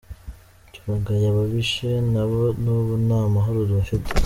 Turagaya 0.73 1.25
ababishe, 1.31 1.89
nabo 2.11 2.41
n’ubu 2.63 2.93
nta 3.05 3.19
mahoro 3.33 3.59
bafite. 3.77 4.09